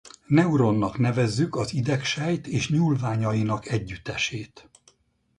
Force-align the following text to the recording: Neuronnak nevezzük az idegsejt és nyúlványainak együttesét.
Neuronnak 0.27 0.97
nevezzük 0.97 1.55
az 1.55 1.73
idegsejt 1.73 2.47
és 2.47 2.69
nyúlványainak 2.69 3.65
együttesét. 3.67 4.69